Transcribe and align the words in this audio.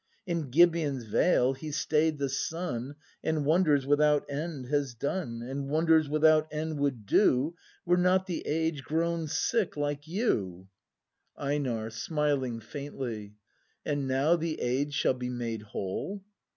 In 0.25 0.49
Gibeon's 0.49 1.03
vale 1.03 1.53
He 1.53 1.69
stay'd 1.69 2.17
the 2.17 2.27
sun. 2.27 2.95
And 3.23 3.45
wonders 3.45 3.85
without 3.85 4.25
end 4.31 4.65
has 4.69 4.95
done. 4.95 5.43
And 5.43 5.69
wonders 5.69 6.09
without 6.09 6.47
end 6.51 6.79
would 6.79 7.05
do. 7.05 7.53
Were 7.85 7.97
not 7.97 8.25
the 8.25 8.47
age 8.47 8.83
grown 8.83 9.27
sick,— 9.27 9.77
like 9.77 10.07
you! 10.07 10.69
ACT 11.37 11.37
I]' 11.37 11.39
BRAND 11.59 11.67
EiNAR. 11.67 11.89
[Smiling 11.91 12.59
faintly.] 12.61 13.35
And 13.85 14.07
now 14.07 14.35
the 14.35 14.59
age 14.59 14.95
shall 14.95 15.13
be 15.13 15.29
made 15.29 15.61
whole? 15.61 16.23